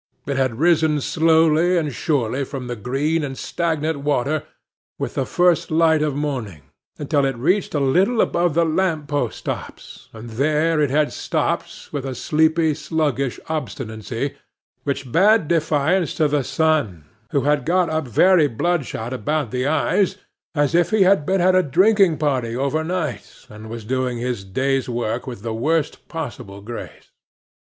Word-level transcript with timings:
It 0.25 0.35
had 0.35 0.57
risen 0.57 0.99
slowly 0.99 1.77
and 1.77 1.93
surely 1.93 2.43
from 2.43 2.65
the 2.65 2.75
green 2.75 3.23
and 3.23 3.37
stagnant 3.37 3.99
water 3.99 4.45
with 4.97 5.13
the 5.13 5.27
first 5.27 5.69
light 5.69 6.01
of 6.01 6.15
morning, 6.15 6.63
until 6.97 7.23
it 7.23 7.37
reached 7.37 7.75
a 7.75 7.79
little 7.79 8.19
above 8.19 8.55
the 8.55 8.65
lamp 8.65 9.09
post 9.09 9.45
tops; 9.45 10.09
and 10.11 10.27
there 10.31 10.81
it 10.81 10.89
had 10.89 11.13
stopped, 11.13 11.89
with 11.91 12.03
a 12.07 12.15
sleepy, 12.15 12.73
sluggish 12.73 13.39
obstinacy, 13.47 14.33
which 14.85 15.11
bade 15.11 15.47
defiance 15.47 16.15
to 16.15 16.27
the 16.27 16.43
sun, 16.43 17.05
who 17.29 17.41
had 17.41 17.63
got 17.63 17.87
up 17.87 18.07
very 18.07 18.47
blood 18.47 18.87
shot 18.87 19.13
about 19.13 19.51
the 19.51 19.67
eyes, 19.67 20.15
as 20.55 20.73
if 20.73 20.89
he 20.89 21.03
had 21.03 21.27
been 21.27 21.41
at 21.41 21.53
a 21.53 21.61
drinking 21.61 22.17
party 22.17 22.57
over 22.57 22.83
night, 22.83 23.45
and 23.51 23.69
was 23.69 23.85
doing 23.85 24.17
his 24.17 24.43
day's 24.43 24.89
work 24.89 25.27
with 25.27 25.43
the 25.43 25.53
worst 25.53 26.07
possible 26.07 26.59
grace. 26.59 27.11